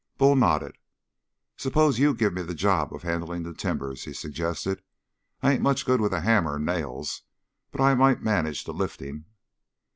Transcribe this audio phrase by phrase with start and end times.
[0.17, 0.79] Bull nodded.
[1.57, 4.81] "Suppose you give me the job handling the timbers?" he suggested.
[5.43, 7.21] "I ain't much good with a hammer and nails,
[7.69, 9.25] but I might manage the lifting."